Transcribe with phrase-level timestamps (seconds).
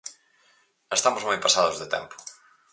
[0.97, 2.15] Estamos moi pasados de tempo.